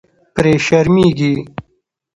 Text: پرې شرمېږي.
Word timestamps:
پرې 0.35 0.53
شرمېږي. 0.65 1.33